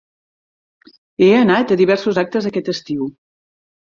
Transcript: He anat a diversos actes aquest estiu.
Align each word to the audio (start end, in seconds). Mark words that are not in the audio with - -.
He 1.25 1.27
anat 1.41 1.73
a 1.75 1.77
diversos 1.83 2.19
actes 2.21 2.49
aquest 2.51 2.71
estiu. 2.73 3.05